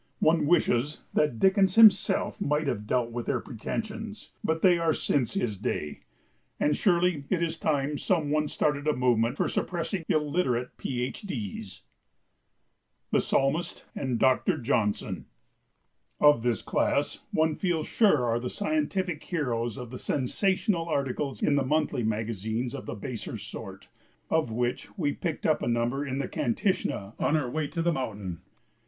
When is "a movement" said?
8.87-9.37